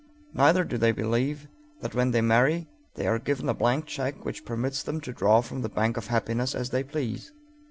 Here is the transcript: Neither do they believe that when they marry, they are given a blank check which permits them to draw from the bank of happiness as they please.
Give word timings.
Neither 0.33 0.63
do 0.63 0.79
they 0.79 0.91
believe 0.91 1.47
that 1.81 1.93
when 1.93 2.09
they 2.09 2.21
marry, 2.21 2.67
they 2.95 3.05
are 3.05 3.19
given 3.19 3.47
a 3.47 3.53
blank 3.53 3.85
check 3.85 4.25
which 4.25 4.45
permits 4.45 4.81
them 4.81 4.99
to 5.01 5.13
draw 5.13 5.41
from 5.41 5.61
the 5.61 5.69
bank 5.69 5.95
of 5.95 6.07
happiness 6.07 6.55
as 6.55 6.71
they 6.71 6.83
please. 6.83 7.31